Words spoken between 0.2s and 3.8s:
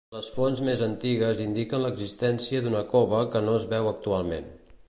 fonts més antigues indiquen l'existència d'una cova que no es